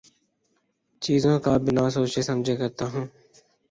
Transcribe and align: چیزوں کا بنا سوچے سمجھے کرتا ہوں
چیزوں 1.01 1.37
کا 1.39 1.53
بنا 1.65 1.89
سوچے 1.89 2.21
سمجھے 2.21 2.55
کرتا 2.57 2.85
ہوں 2.93 3.05